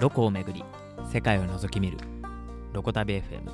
[0.00, 0.64] ロコをめぐり
[1.12, 1.98] 世界を覗き見る
[2.72, 3.50] ロコ旅 FM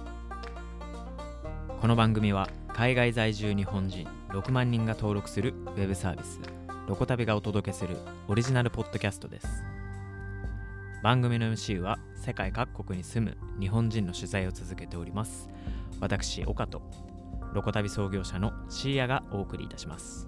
[1.80, 6.40] この番組は海外在住日本人6万人が登録するウェブサービス
[6.88, 9.46] ロコ旅がお届けするオリジナルポッドキャストです。
[11.04, 15.48] 番組の MC は世界各国に住む日本人の取材を続けております。
[16.00, 16.82] 私岡と
[17.52, 20.26] ロコ旅創業者のシーヤがお送りいたします。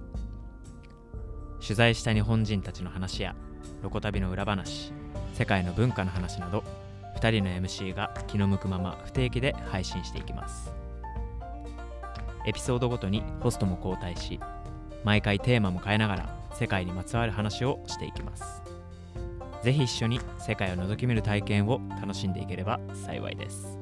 [1.61, 3.35] 取材した日本人たちの話や
[3.83, 4.93] ロコ旅の裏話
[5.35, 6.63] 世界の文化の話など
[7.17, 10.73] 2人の MC が気の向くまま不定期で配信していきます。
[12.45, 14.41] エピソードごとにホストも交代し
[15.05, 18.63] 毎回テーマも変えながら世界にまつわる話をしていきます。
[19.63, 23.79] ぜひ一緒に世界を覗き見る体験を楽しんでいければ幸いです。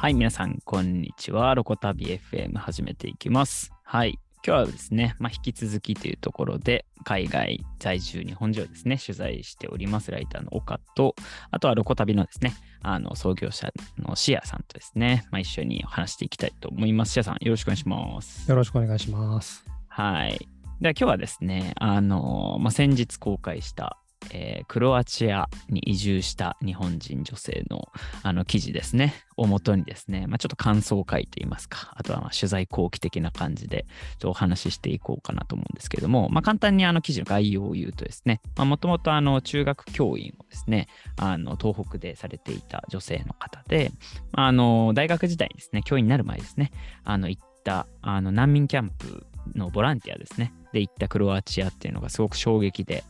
[0.00, 1.52] はい、皆さん、こんにちは。
[1.56, 3.72] ロコタビ FM 始めていきます。
[3.82, 4.20] はい。
[4.46, 11.16] 今日はですね、まあ、引き続きというところで、海外在住日本人をですね、取材しております、ライターの岡と、
[11.50, 17.14] あとはロコ旅のですね、あの創業者のシアさんとですね、まあ、一緒に話していきたいと思います。
[17.14, 18.48] シアさん、よろしくお願いします。
[18.48, 19.64] よろしくお願いします。
[19.88, 20.48] はい。
[20.80, 23.98] では今日はですね、あの、まあ、先日公開した、
[24.30, 27.88] えークロアチアに移住した日本人女性の
[28.22, 43.92] あの記事ですね、をもとにですね、まあ、ちょっと感想を書いいますか、あとはまあ取材後期的な感じでちょっとお話ししていこうかなと思うんですけれども、まあ、簡単にあの記事の概要を言うとですね、もともと中学教員をですね、あの東北でされていた女性の方で、
[44.32, 46.72] まああの大学時代にですね、教員になる前ですね、
[47.04, 53.04] あの行ったあの難民キャンプのボランティアですね、で行ったクロアチアっていうのがすごく衝撃で、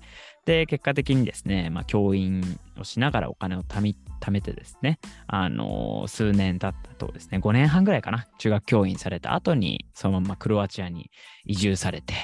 [0.48, 11.10] で、結果的にですね、まあ、教員をしながらお金を貯め貯めてですね、あの数年経ったとですね、5年半ぐらいかな、中学教員された後に、そのままクロアチアに
[11.44, 12.14] 移住されて、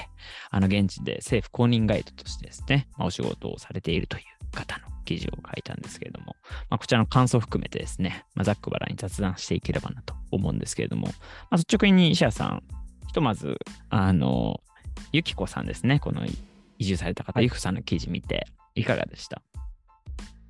[0.51, 6.35] あの、現地で政府公認ガイドとしてですね、まあ、お仕事をされているという方の記事を書いたんですけれども、
[6.71, 11.13] まあ、こちらの感想を含めてですね、まあ、ざっくばらに雑談していければなと思うんですけれども、ま
[11.51, 12.63] あ、率直に石谷さん、
[13.07, 13.59] ひとまず、
[13.91, 14.63] あの、
[15.13, 16.25] ゆきこさんですね、この
[16.85, 19.41] 移住された方、はいゆきこさんの記事見て、いかがでした？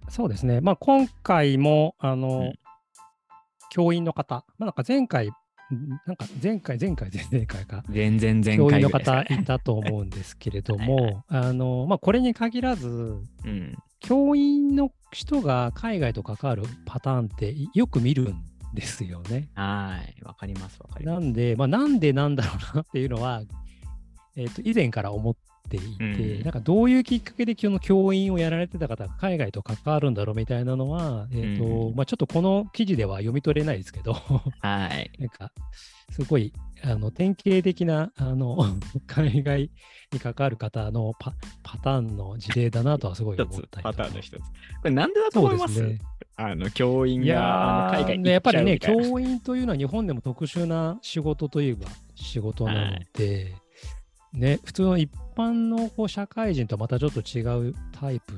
[0.08, 0.60] そうですね。
[0.60, 2.54] まあ、今回も、あの、うん
[3.70, 5.32] 教員の方、まあ、なんか前回、ん
[6.06, 13.76] なんか前回、前回、前々回か、全然前教員の回ぐらいですか方ねいたと思うんですけれども、 あの、まあ、これに限らず、うん。
[13.98, 18.44] 教員の人が海外と関わるパターンってよく見るん
[18.74, 19.48] ですよね。
[19.54, 20.22] はい。
[20.22, 21.20] わかります、わかります。
[21.20, 23.42] なんで、まあ、なんでなんだろうなっていうのは、
[24.36, 25.34] えっと以前から思っ
[25.68, 35.10] ていて、うんなんかどういうきっかけでその教員をやられてた方が海外と関わるんだろうみたいなのは、えっとうんまあ、ちょっとこの記事では読み取れないですけど、はい。
[35.18, 35.52] なんか
[36.10, 38.58] すごいあの典型的なあの
[39.06, 39.70] 海外
[40.12, 41.32] に関わる方のパ
[41.62, 44.38] パターンの事例だなとはすごい一思ったりパターンの一つ。
[44.38, 44.44] こ
[44.84, 45.98] れなんでだと思います？
[46.36, 51.86] あの、教員が海外ーにやっぱりね、教員というのは日本でも特殊な仕事といえば
[52.16, 53.54] 仕事なので、
[54.32, 58.34] ね、普通の一般のこう社会人とはまたちょっと違うタイプ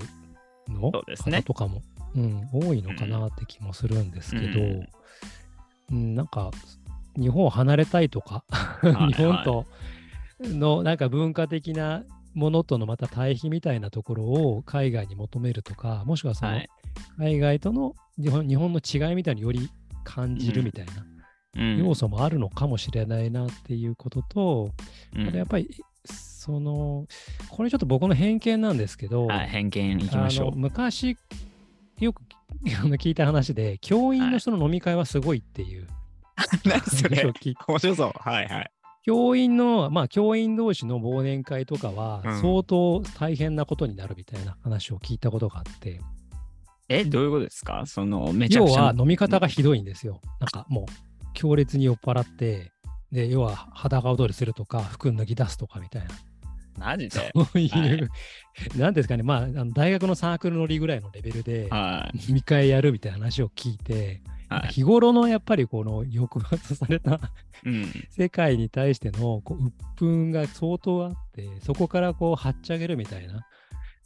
[0.73, 1.39] のそうですね。
[1.39, 1.83] 方とかも、
[2.15, 4.87] うん、多いのかなって気もするんですけど、う
[5.93, 6.51] うんんなんか
[7.17, 8.45] 日本を離れたいとか、
[8.83, 9.67] 日本と
[10.41, 12.05] のなんか文化的な
[12.35, 16.69] ものとのまた対比みたいなところを海外に求めるとか、もしくはその、はい。
[17.19, 19.71] 海外との日本日本の違いみたいにより
[20.05, 20.93] 感じるみたいな
[21.57, 21.79] うん。
[21.79, 24.71] 要素もあるのかもしれないなっていうことと、
[25.15, 25.29] うん。
[25.29, 25.69] あとやっぱり
[26.47, 27.07] その
[27.51, 31.19] これちょっと僕の偏見なんですけど、はい、偏見いきましょあの昔
[31.99, 32.23] よく
[32.65, 35.87] 聞いた話で教員の人の飲み会はすごいっていうう。
[36.69, 37.25] 何それ？
[37.25, 38.13] 面白そう。
[38.15, 38.71] はいはい。
[39.03, 46.01] 教員のまあ教員同士の忘年会とかはうん相当大変なことになるみたいな話を聞いたことがあって、
[46.89, 47.85] え、どういうことですか？
[47.87, 48.83] その、めちゃ要くちゃ。
[48.85, 50.21] は飲み方がひどいんですよ。
[50.41, 50.85] なんかもう
[51.35, 52.73] 強烈に酔っ払って、
[53.13, 56.09] で、要は裸踊りするとか、服脱ぎ出すとかみたいな。
[56.79, 57.33] マジで？
[57.35, 58.09] そういう、はい
[58.79, 62.19] なんですかね、まあ、あの大学のサークルのりぐらいのレベルで、はい。
[62.29, 64.69] 飲み会やるみたいな話を聞いて、はい。
[64.69, 67.21] 日頃のやっぱりこの抑圧された
[67.65, 67.85] うん。
[68.11, 69.75] 世界に対してのこう鬱
[70.05, 73.47] 憤が相当あって、そこからこう、はっちゃげるみたいな。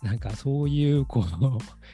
[0.02, 1.24] なんかそういう、こう、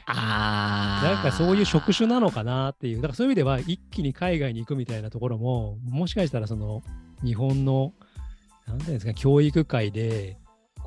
[0.05, 6.81] あーなんかそういう職種なのかなっていう、だからそういう意味では一気に海外に行くみたいなところも、もしかしたらその
[7.21, 7.93] 日本の、
[8.65, 10.37] なんていうんですか、教育界で、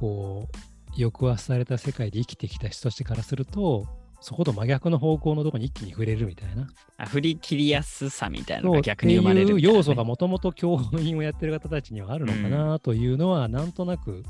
[0.01, 3.87] こう、抑圧された世界で生きてきた人たちからすると、
[4.21, 6.69] そこと真逆の方向のところに一気に触れるみたいな。
[6.99, 14.23] あ振り切りやすさみたいなのが逆に生まれるね、いう要素がもともと教員をやってる方たちにはあるのかなというのは、なんとなく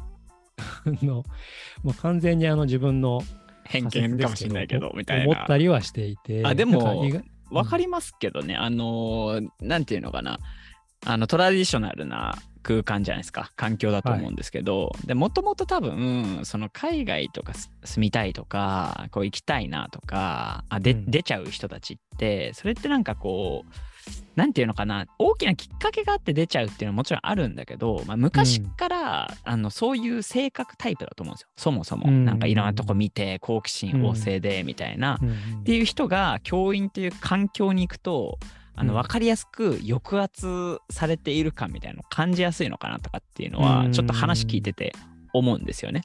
[0.57, 1.25] あの
[1.83, 3.23] もう完全にあの自分の
[3.65, 5.57] 偏見かもしれないけど、みたいな思った。
[5.57, 6.45] りはしていて。
[6.45, 7.05] あでも
[7.51, 10.39] なんかりますけどね、あのーなんていうのかな、
[11.05, 21.11] あのトラディショナルな空間じゃないですか、環境だと思うんですけど、でもともと多分、その海外とかす住みたいとか、こう行きたいなとか、あで、うん。
[21.11, 23.75] 出ちゃう人たちって、それってなんかこう、
[24.37, 32.09] なんていうのかな、大きなきっかけがあって出ちゃうっていうのはもちろんあるんだけど、まあ、昔から、あのそういう性格タイプだと思うんですよ、そもそも。
[32.09, 32.25] うん。
[32.25, 35.19] なんかいろんなとこ見て、好奇心旺盛でみたいな。
[35.21, 35.29] うん。
[35.29, 35.35] うん。
[35.61, 38.39] っていう人が教員という環境に行くと
[38.75, 39.03] あのうん。
[39.03, 43.93] 分かりやすく抑圧されている感みたいなのを感じやすいのかなとかっていうのはうん。
[43.93, 44.93] ちょっと話聞いてて
[45.33, 46.03] 思うんですよね。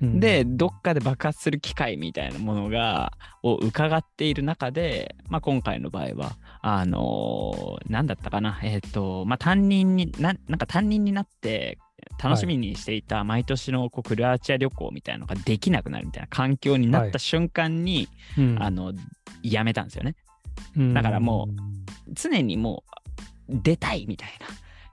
[0.00, 0.20] うん。
[0.20, 8.58] でどっかで爆発する機会みたいなものがを伺っている中で、まあ、今回の場合はあのー何だったかな。
[8.62, 11.78] えっ、とまあ担任にななんか担任になって
[12.22, 18.56] 楽しみにしていた毎年のこうクロアチア旅行みたいなのができなくなるみたいな環境になった瞬間に、うん。
[18.60, 18.92] あの
[19.42, 20.14] やめたんですよね。
[20.76, 20.94] うん。
[20.94, 21.48] だからも
[22.12, 22.84] 常にも
[23.48, 24.46] う出たいみたいな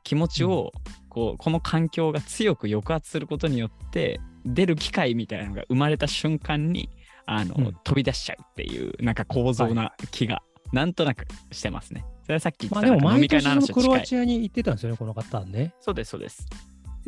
[0.03, 0.71] 気持ちを、
[1.09, 6.89] こうこの環境が強く抑圧することによって出る機会みたいなのが生まれた瞬間に
[7.25, 12.03] あの、うん飛び出しちゃうっていうなんか構造な気がなんとなくしてますね。
[12.23, 13.73] それはさっき言ってまあでもたなんか飲み会毎年そのの話。
[13.73, 15.73] クロアチアに行ってたんですよね、この方はね。
[15.79, 16.47] そうですそうです。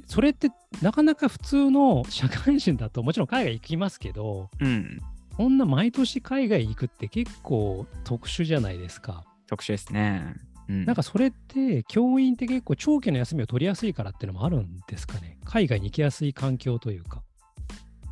[0.07, 0.49] それって
[0.81, 5.01] なかなか普通の社会人だと、もちろん海外行きますけど、うん
[5.35, 9.25] こんな毎年海外行くって結構特殊じゃないですか。
[9.47, 10.35] 特殊ですね。
[10.67, 15.37] うん、なんかそれって、教員って結構長期の休みを取りやすいからっていうのもあるんですかね？
[15.45, 17.21] 海外に行きやすい環境というか。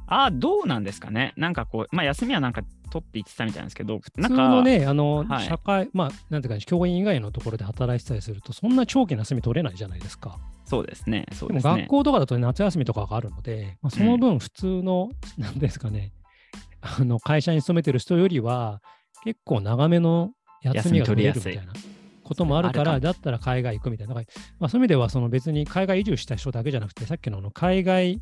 [0.05, 1.33] あどうなんですかね？
[1.37, 10.37] なんかこう、まあ休みはなんか取って言ってたみたいなんですけど、普通なんかのね、あの、はい社会、まあ、なんていうか、教員以外のところで働いてたりすると、そんな長期の休み取れないじゃないですか。
[10.65, 11.25] そうですね。
[11.31, 11.81] そうでもですね。
[11.83, 15.09] 学校とかだと夏休みとかがあるので、まあ、その分普通の、
[15.39, 16.13] なんですかね、
[16.81, 18.81] あの会社に勤めてる人よりは、
[19.23, 20.31] 結構長めの
[20.63, 21.73] 休みが取れるみたいな
[22.23, 24.13] こともあるから、だったら海外行くみたいな。
[24.13, 24.21] ま
[24.61, 28.21] あ、そういう意味では、その別に海外移住した人だけじゃなくて、さっきのあの海外、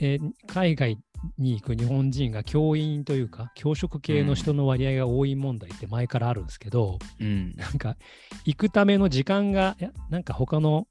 [0.00, 0.98] えー海外
[1.38, 7.96] に行く日本人が教員というか、教職系の人の割合が多い問題って前からあるんですけど、うん、なんか
[8.44, 10.86] 行くための時間が、いやなんか他の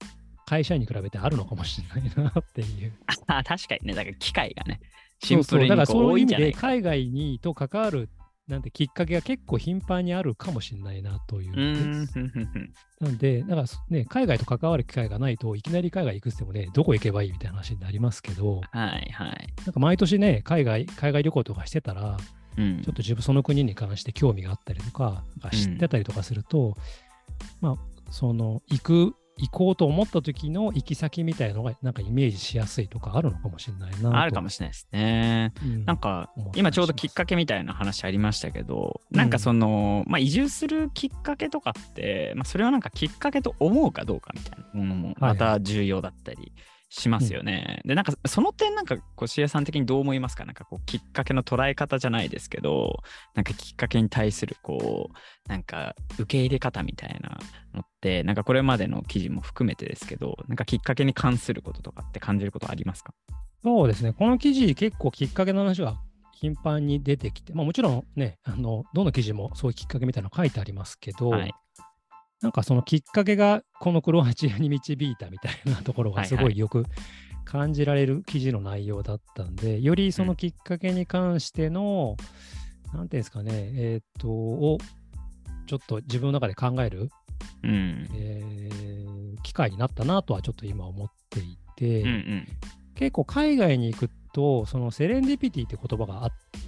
[0.46, 2.94] 会社に比べてあるのかもしれないなっていう。
[3.28, 4.82] あ確かにね、だから機会がね、
[5.24, 6.62] シンプそうそうだからそういう意味でいんじゃないか。
[6.62, 8.10] 海外にと関わる
[8.48, 12.08] なんてきっかけが結構頻繁にあるかもしれないなというう
[13.00, 19.54] なんで、だからね、海外と関わる機会がないといきなり海外行くってもね、どこ行けばいいみたいな話になりますけど、はいはい。
[19.66, 22.18] なんか毎年ね、海外、海外旅行とかしてたら、
[22.58, 22.82] うん。
[22.82, 26.76] ちょっと自分その国に関して興味があったりとか、か知ってたりとかすると、
[27.62, 34.16] まあ、その、行く、行こうと思った時の行き先みたいなのが、なんかイメージしやすいとかあるのかもしれないなと。
[34.16, 35.54] あるかもしれないですね。
[35.62, 46.54] うんなんか今ちょうどきっかけみたいな話ありましたけど、うんなんかその、まあ、移住するきっかけとかって、まあ、それをなんかきっかけと思うかどうかみたいなものもまた重要だったり
[46.96, 47.82] しますよね。
[47.86, 50.46] でなんかその点なんかこう CA さん的にどう思いますか？
[50.46, 53.00] なんかこうきっかけの捉え方じゃないですけど
[53.34, 57.40] なんかきっかけに対するこうなんか受け入れ方みたいな
[57.74, 63.14] のってなんかこれまでの記事も含めてですけどなんかきっかけに関することとかって感じることありますか？
[63.64, 65.96] そうですね、この記事、結構きっかけの話が
[66.34, 71.54] 頻繁に出てきて、まあ、もちろんね、あのどの記事もそういうきっかけみたいなの書いてありますけど、はい
[72.44, 76.54] なんかそのきっかけがこのクロアチアに導いたみたいなところがすはいはい。
[76.54, 76.86] ごいよく
[77.46, 82.18] 感じられる記事の内容だったんで、よりそのきっかけに関しての、
[82.94, 84.78] なんていうんですかね、えーっと、を
[85.68, 87.10] ちょっと自分の中で考える、
[87.64, 88.08] うん。
[88.14, 88.94] えー
[89.44, 92.48] 機会になったなとはちょっと今思っていて、うんうん。
[92.96, 96.60] 結構海外に行くと、そのセレンディピティって言葉があって、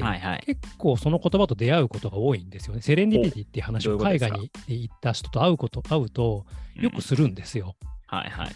[0.00, 0.42] はいはい。
[0.44, 2.82] 結構その言葉と出会うことが多いんですよね。
[2.82, 7.76] セレンディピティっていう話を海外に行った人と会うこと、会うとよくするんですよ。
[8.06, 8.54] はいはい。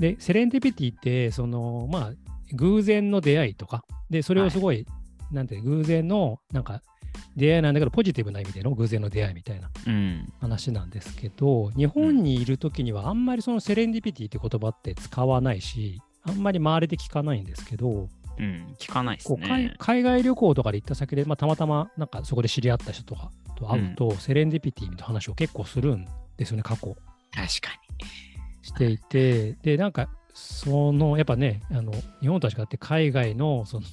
[0.00, 2.12] で、セレンディピティって、その、まあ、
[2.54, 4.86] 偶然の出会いとか、で、それをすごい、
[5.32, 6.82] なんて、偶然の、なんか、
[7.36, 10.32] 出会いなんだけど、ポジティブな意味での偶然の出会いみたいなうん。
[10.40, 18.08] 話なんですけど、日本にいるときにはあんまりそのセレンディピティって言葉って使わないし、あんまり周りで聞かないんですけど、
[18.38, 18.74] うん。
[18.78, 19.74] 聞かないですこう海ね。
[19.78, 26.96] 海外旅行とかで行った先で、まあ、たまたまなんかそこで知り合った人とかと会うと、セレンディピティみたいな話を結構するんですよね、過去
[27.32, 27.70] 確か
[28.62, 33.86] していて、で、なんか、その、やっぱね、あの日本とは違って海外の、その、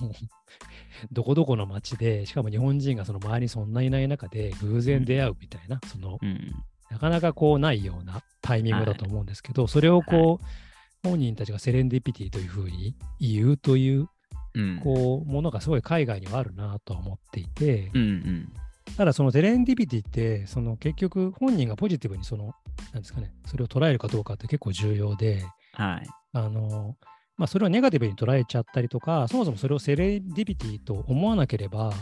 [1.11, 6.51] どこどこの街で、しかも日本人がその周りにそんないない中で偶然出会うみたいな、その、うん。
[6.91, 10.45] なかなかこうないようなタイミングだと思うんですけど、それをこう、
[11.09, 14.07] 本人たちがセレンディピティというふうに言うという、
[14.55, 14.79] うん。
[14.83, 18.53] こう、ものがすごい海外にはあるなとは思っていて、うんうん。
[18.97, 22.53] ただそのセレンディピティって、その結局本人がポジティブにその、
[22.93, 25.43] なんですかね、それを捉えるかどうかって結構重要で、
[25.73, 26.07] はい。
[26.33, 26.95] あの、
[27.37, 31.93] まあ、それをネガティブに捉えちゃったりとか、そもそもそれをセレンディピティと思わなければ、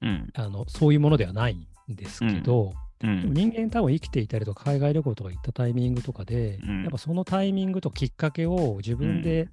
[0.00, 0.30] うん。
[0.34, 9.48] あのそういうものではないんですけど、人間多分生きていたりとか、海外旅行とか行ったタイミングとかで、うんやっぱそのタイミングときっかけを自分で、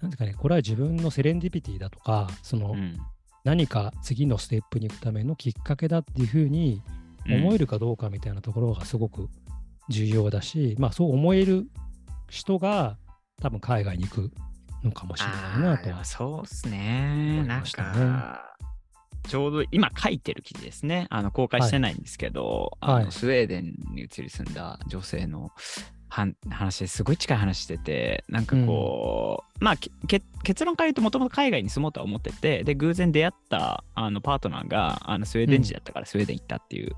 [0.00, 2.96] なんですかね、これは自分のセレンディピティだとか、そのうん。
[3.44, 6.82] 何か次のステップに行くためのきっかけだっていうふうに
[7.26, 9.28] 思えるかどうかみたいなところがすごく
[9.88, 11.66] 重要だし、まあそう思える
[12.28, 12.98] 人が
[13.40, 14.30] 多分海外に行く
[14.84, 17.44] のかもしれないなとそうっすね。
[17.46, 18.54] なんか、
[19.26, 21.06] ちょうど今書いてる記事ですね。
[21.08, 23.02] あの公開してないんですけど、はい。
[23.02, 25.52] あのスウェーデンに移り住んだ女性の
[26.08, 36.96] 話ですごい近い話してて、なんかこう、まあけけ結論から言うともともと海外に住もうとは思ってて、で、偶然出会ったあのパートナーがあのスウェーデン人だったからスウェーデン行ったっていう、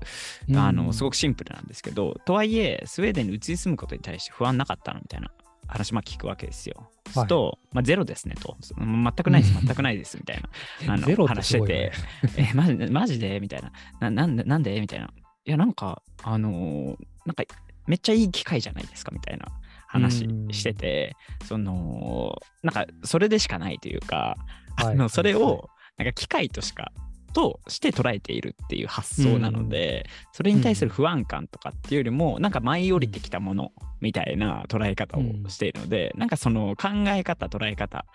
[0.57, 5.29] あのすごくくシンプルなんですけど、とはいえ、スウェーデンに移り住むことに対して不安なかったのみたいな
[5.67, 6.89] 話、まあ聞くわけですよ。
[7.09, 10.49] すると、まあ、ゼロですねと、そ全くないです、全くないですみたいな
[10.93, 11.15] あのね。
[11.15, 11.91] 話して
[12.37, 13.39] え、マジマジで？
[13.39, 14.09] みたいな。
[14.09, 14.11] な。
[14.11, 14.43] なんで？
[14.43, 14.79] なんで？
[14.79, 15.09] みたいな。
[15.45, 17.43] いや、なんか、あのーなんか、
[17.87, 19.45] めっちゃいい機会じゃないですかみたいな
[19.87, 24.37] 話してて、その、なんか、それでしかないというか、
[24.77, 24.97] あのはい。
[24.97, 26.91] はいそれを、なんか、機会としか、
[27.33, 38.05] として捉えているっていう発想なので、それに対する不安感とかっていうよりも、なんか舞い降りてきたものみたいな捉え方をしているので、なんかその考え方、捉え方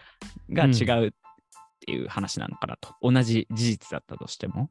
[0.50, 1.10] が違うっ
[1.86, 2.94] ていう話なのかなと。
[3.00, 4.70] 同じ事実だったとしても。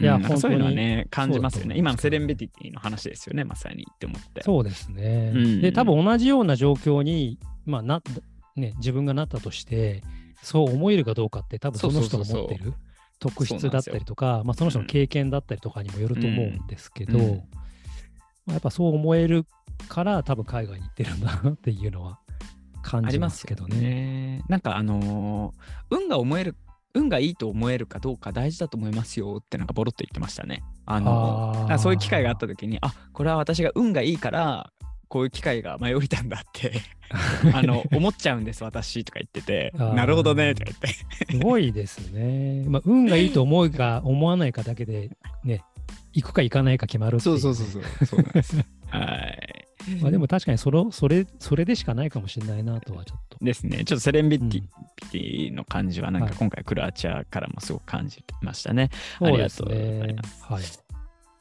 [0.00, 1.76] いやうんなんかそういうのはね、感じますよね。
[1.78, 4.42] 今のセレンベティティの話ですよね、まさにって思って。
[4.42, 5.32] そうですね。
[5.34, 8.02] うんで、多分同じような状況に、まあな
[8.56, 10.02] ね、自分がなったとして、
[10.42, 12.74] そう思えるかどうかって、多分その人が持ってる
[13.20, 17.24] 特質だったりとか、まあ、その人の経験だったりとかにもよると思うんですけど、ま
[18.48, 19.46] あやっぱそう思える
[19.88, 22.18] から、多分海外に行ってるんだなっていうのは
[22.86, 23.80] 感じまありますすけどね。
[23.80, 24.44] ね。
[24.48, 26.56] なんかあのー運が思える、
[26.94, 30.62] 運がいいと思えるかどうか大事だと思いますよってなんかボロッと言ってましたね。
[30.86, 34.72] あのーあそういう機会があった時に、あこれは私が運がいいから、
[35.08, 36.72] こういう機会が舞い降りたんだって
[37.54, 42.64] あの思っちゃうんです私とか言っててなるほどねとか言ってすごいですね。
[42.66, 45.10] まあ、運がいいと思うか思わないかだけで、
[45.44, 45.62] ね、
[46.12, 48.56] 行くか行かないか決まるっていうね、うそうなんです
[48.88, 49.65] はい
[50.00, 53.38] まあでも確かにそれそれそれでしかないかもしれないなとはちょっと。
[53.40, 53.84] ですね。
[53.84, 54.68] ちょっとセレンビティうん。
[55.10, 56.32] ティの感じはなんはい。
[56.32, 60.44] か今回クロアチアからもすごく感じましたね、そうですありがとうございねます。
[60.44, 60.64] はい。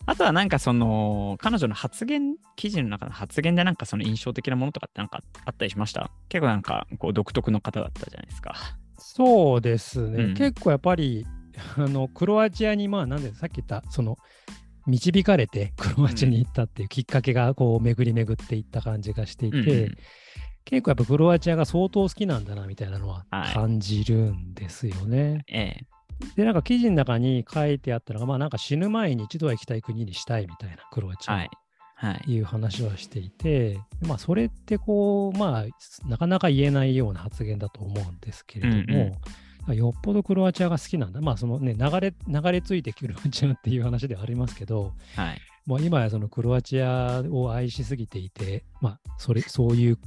[0.08, 6.12] あとはなんかその彼女の発言記事の中の発言でなんかその印象的なものとかってなんかあったりしました？
[6.30, 8.56] 結構なんかこう独特の方だったじゃないですか。
[8.98, 10.24] そうですね。
[10.24, 10.34] うん。
[10.36, 11.26] 結構やっぱり、
[11.78, 14.18] あの、クロアチアに、まあ、なんで、さっき言った、その、
[14.88, 19.70] 導かれてクロアチアに行ったっていうきっかけが、こう、巡り巡っていった感じがしていて、うん。
[19.70, 19.96] うん。
[20.66, 23.54] 結構やっぱクロアチアが相当好きなんだな、みたいなのははい。
[23.54, 25.44] 感じるんですよね。
[25.48, 25.86] ええ。
[26.36, 31.34] で、なんか記事の中に書いてあったのが、まあなんか死ぬ前に一度は行きたい国にしたいみたいな、クロアチア。
[31.34, 31.50] ははい。
[31.98, 32.34] はい。
[32.34, 39.16] いう話はしていて、まあそれってこう、まあなかなか言えないような発言だと思うんですけれども、
[39.74, 41.22] よっぽどクロアチアが好きなんだ。
[41.22, 45.42] まあそのね、流れ、流れ着いてクロアチアっていう話ではありますけど、はい。
[45.84, 49.98] 今やそのクロアチアを愛しすぎていて、まあそれ、そういう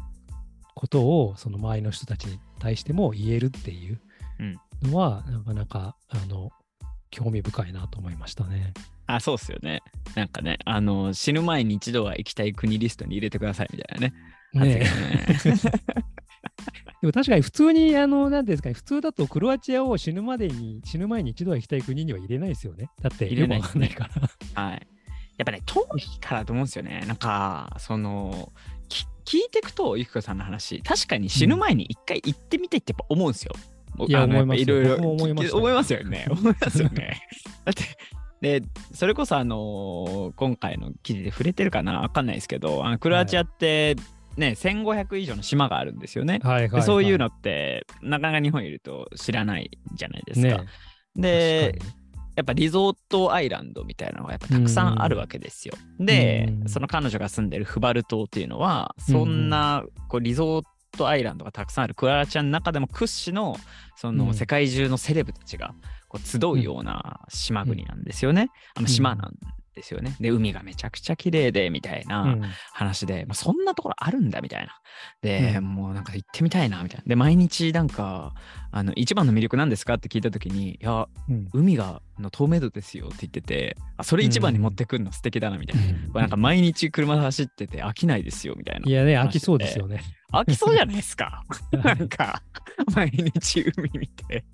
[0.75, 4.01] ことをその周りの人たちに対しても言えるっていう
[4.83, 6.51] のは、なかなか、あの、
[7.11, 8.75] 興味深いなと思いましたね。
[9.07, 9.83] あそうっすよね。
[10.15, 14.15] なんかねあの死ぬ前に一度は行きたい国リストに入れてくださいみたいなね。
[14.53, 14.87] ね
[17.01, 22.91] でも確かに普通に、あの、なんですかね、普通だとクロアチアを死ぬまでに、死ぬ前に一度は行きたい国には入れないですよね。
[23.01, 24.11] だって、入れないわかんないか
[24.55, 24.63] ら。
[24.63, 24.87] はい。
[25.37, 27.05] やっぱね、遠いからだと思うんですよね。
[27.07, 28.53] なんか、その、
[28.89, 33.53] き聞いていくと、ゆきこさんの話、確かに死ぬ前に一回行ってみてってやっぱ思うんですよ。
[34.07, 36.27] いやあの思いますいろいろ思いましたよ思いますよね。
[36.31, 37.21] 思いますよね。
[37.65, 42.01] だって、で、それこそあの今回の記事で触れてるかな？
[42.01, 43.97] わかんないですけど、あのクロアチアって
[44.39, 46.41] ね、1500以上の島があるんですよね。
[46.43, 46.81] はいはい、はい。
[46.81, 50.47] でそういうのって、なかなか日本にいると知らないじゃないですか。
[50.47, 50.67] ね
[51.17, 51.79] で
[52.37, 55.75] やっぱリゾートアイランドみたいなのがやっぱたくさんあるわけですよ。
[55.99, 60.63] でう、んその彼女が住んでるフバル島っていうのは、そんなこうリゾー
[60.97, 63.57] トアイランドがたくさんあるクロアチアの中でも屈指の
[63.97, 65.75] そうのん世界中のセレブたちが
[66.07, 68.51] こう集うような島国なんですよね。
[68.77, 69.35] あの島なん
[69.79, 70.17] ですよね。
[70.21, 72.43] で、海がめちゃくちゃ綺麗で、みたいなうん
[72.73, 74.81] 話で、まあ、そんなところあるんだ、みたいな。
[75.23, 77.05] で、うんもうなんか行ってみたいな、みたいな。
[77.07, 78.35] で、毎日なんか、
[78.71, 85.83] あの、一番の魅力なんですかって聞いたときに、いや、うん海がの透明度ですよって言ってて、あ、それ一番に持ってくるの素敵だな、みたいな。
[86.09, 88.89] これなんか毎日車で走ってて飽きないですよ、みたいな。
[88.89, 90.03] いやね、飽きそうですよね。
[90.33, 91.43] 飽きそうじゃないですか。
[91.73, 92.43] なんか、
[92.95, 94.45] 毎日海見て、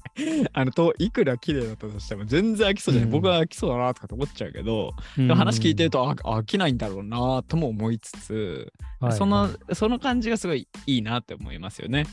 [0.52, 3.10] あの、といくら綺麗だったとしても全然飽きそうじゃない。
[3.10, 12.06] うん僕は飽きそうだなとかと思っちゃうけど、うん話聞いてるとあ飽きないんだろうなとも思いつつ、はいそのはいその感じがすごいいいなって思いますよね。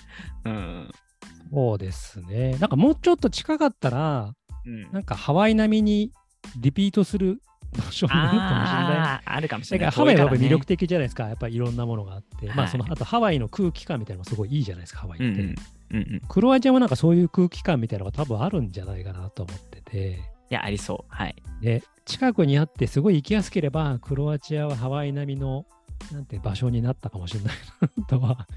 [0.46, 0.92] うん。
[1.52, 2.58] そうですね。
[2.60, 4.34] なんかもうちょっと近かったら、
[4.66, 6.12] うん、なんかハワイ並みに
[6.58, 7.42] リピートする
[7.80, 9.22] かもしれない。
[9.26, 9.92] あるかもしだれない。
[9.92, 11.28] からハワイは魅力的じゃないですか。
[11.28, 12.48] やっぱりいろんなものがあって。
[12.54, 15.26] まあその、はいあとハワイの空気感みたいなのもすごいいいじゃないですか、ハワイって。
[15.26, 15.56] うんうん
[15.92, 16.22] うんうん。
[16.28, 20.20] クロアチアもなんかそういう空気感みたいなのが多分あるんじゃないかなと思ってて。
[20.50, 21.14] いや、ありそう。
[21.14, 21.36] はい。
[21.62, 25.66] で、近くにあってすごい行きやすければ、クロアチアはハワイ並みの
[26.12, 27.54] なんて場所になったかもしれない
[27.98, 28.48] なとは。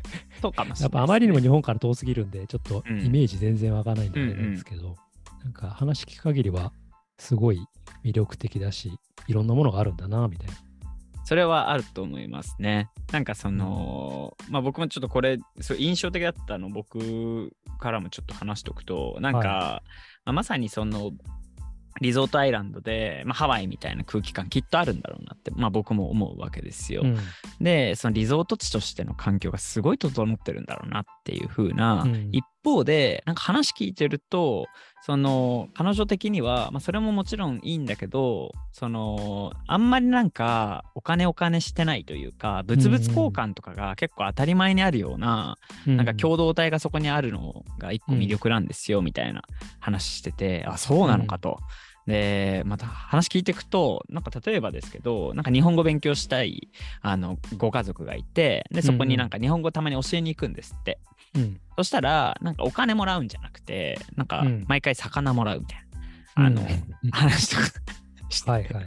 [0.41, 4.97] そうかもしれないね、やっぱあまりにも日本から遠すぎるんで、ちょっとうんイメージ全然わかんないんであれなんですけど、
[5.45, 6.73] なんか話聞く限りは
[7.19, 7.65] すごい
[8.05, 8.93] 魅力的だし、
[9.27, 10.55] いろんなものがあるんだな、みたいな。
[11.25, 12.91] それはあると思いますね。
[13.11, 19.83] なんかその、まあ僕もちょっとこれ、そう印象的だったの僕からもちょっと話しておくと、なんか、は
[20.27, 21.13] まあまさにその、
[22.01, 27.03] リゾートアイランドで、まあ、ハワイみたいな空気感きっとあるんだろうなって、まあ僕も思うわけですよ。
[27.05, 27.19] うん
[27.61, 34.67] で、そのリゾート地としての環境がすごい整ってるんだろうなっていう風な、うん一方で、なんか話聞いてると、
[35.07, 49.43] その彼女的には、まあ、それももちろんいいんだけど、そのあんまりなんかお金お金してないというか、物々交換とかが結構当たり前にあるような、なんか共同体がそこにあるのが一個魅力なんですよみたいな
[49.79, 51.59] 話してて、あ、そうなのかと。
[52.07, 56.71] で、また話聞いていくと、なんか例えばですけど、なんか日本語勉強したい
[57.03, 60.99] あのご家族がいて、で、そこになんか日本語たまに教えに行くんですって。
[61.09, 61.14] うん
[61.77, 64.65] そしたら、なんかお金もらうんじゃなくて、なんかうん。
[64.69, 65.79] 毎回魚もらうみたい
[66.37, 66.65] な、あの、う
[67.07, 67.11] ん。
[67.11, 67.63] 話とか
[68.29, 68.45] して。
[68.45, 68.87] て、はいはいはい。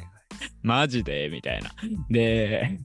[0.61, 1.29] マジで？
[1.29, 1.71] みたいな。
[2.09, 2.79] で、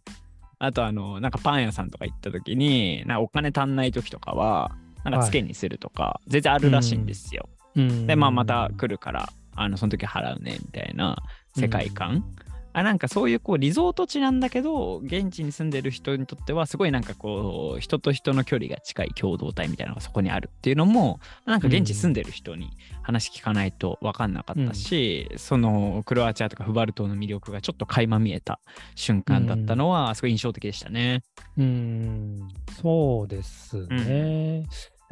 [0.59, 7.49] あとあの、なんかパン屋さんとか行った時に、なんかお金足んない時とかは、なんかつけにするとか、全然あるらしいんですよ。
[7.75, 8.07] うん。
[8.07, 11.17] で、まあまた来るから、あの、その時払うね、みたいな
[11.57, 12.25] 世界観。
[12.73, 22.71] あなんかそういうこうリゾート地なんだけど現地に住んでる人にとってはすごいなんかこう人と人の距離が近い共同体みたいなのがそこにあるっていうのもなんか現地住んでる人に
[23.03, 28.61] 話聞かないと分かんなかったし、そのクロアチアとかフバル島の魅力がちょっと垣間見えた
[28.95, 31.23] 瞬間だったのはすごい印象的でしたね。
[31.59, 32.49] うん、
[32.81, 34.67] そうですね。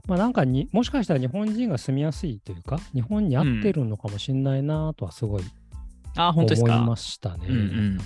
[0.07, 5.43] まあなんかにもしかしたら日本人が住みやすいというか、日本に合ってるのかもしれないなとはすごい
[6.29, 6.77] あ本当ですか？
[6.77, 7.47] 思いましたね。
[7.49, 7.99] うん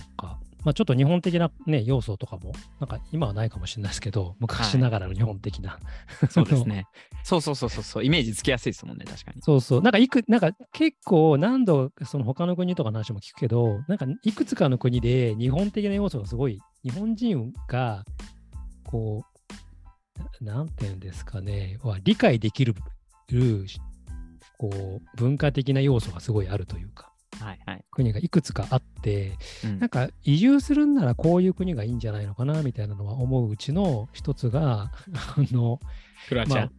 [0.64, 5.79] まあ、ちょっと日本的な、ね、要素とかも、なんか今はないかもしれないですけど、昔ながらの日本的な。
[6.31, 6.87] そうですね。
[7.22, 9.42] そうそうそうそうそうイメージつきやすいですもんね確かに。
[9.42, 9.83] そうそう。
[9.83, 18.07] なんかいく、なんか結構何度、その他の国とかの話も聞くけど、なんかいくつかの国で日本的な要素がすごい、日本人が、
[18.85, 19.22] こ
[20.40, 22.74] う、ななんていうんですかね、は理解できる、
[24.57, 27.85] こう、文化的な要素がすごいあるというか、はいはい。
[27.90, 29.33] 国がいくつかあって、
[29.64, 35.81] うんなんか移住するんならこういう国がいいんじゃないのかなみたいなのは思ううちの一つが、 あの、
[36.29, 36.57] クロアチア。
[36.57, 36.70] まあ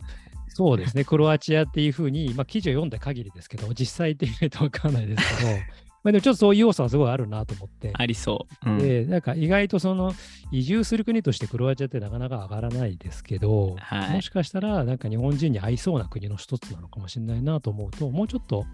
[0.55, 5.49] そうですね、クロアチアっていうふうに、まあ、記事を読んだ限りですけど、実際って言ないと分かんないですけど、
[6.01, 7.91] まあでもちょっとそういう要素はすごいあるなと思って。
[7.93, 8.69] ありそう。
[8.69, 10.13] うんで、なんか意外とその
[10.51, 18.65] 移住する国としてクロアチアってなかなか上がらないですけど、はいもしかしたらなんか日本人に合いそうな国の一つなのかもしれないなと思うと、もうちょっと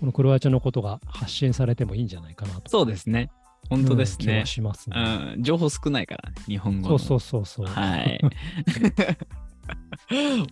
[0.00, 2.70] このクロアチアのことが発信されてもいいんじゃないかなと。
[2.70, 3.30] そうですね。
[3.68, 4.46] 本当ですねうん。
[4.46, 4.96] しますね。
[5.36, 6.98] うん、情報少ないからね、日本語の。
[6.98, 7.74] そうそうそうそう。
[7.74, 8.20] はい。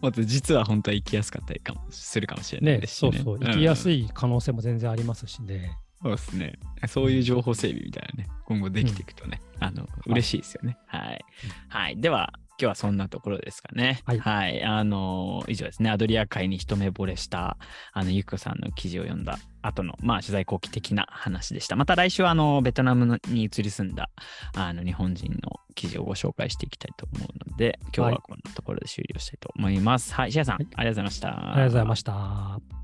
[0.02, 3.12] もっと実は本当は行きやすかったりかもするかもしれないね、ですしね。
[3.12, 3.48] そうそう。
[3.48, 5.78] 行きやすい、い可能性も全然ありますしね。
[6.02, 6.58] そうですね。
[6.88, 10.76] そういう情報整備みたいなね、今後できていくとね、あの、嬉しいですよね。
[10.86, 11.24] はい。
[11.68, 12.00] はい。
[12.00, 14.00] では、今日はそんなところですかね。
[14.20, 15.90] はいあの、以上ですね。
[15.90, 17.56] アドリア海に一目惚れした、
[17.92, 21.76] あの、ゆきこさんの記事を読んだ後の、まあ、取材後期的な話でした。
[21.76, 24.10] また来週は、あの、ベトナムのに移り住んだ、
[24.54, 30.14] あの、日本人の記事をご紹介していきたいと思うので、今日はこんなところで終了したいと思います。
[30.14, 31.28] はい、シアさん、はいありがとうございました。
[31.28, 32.83] ありがとうございました。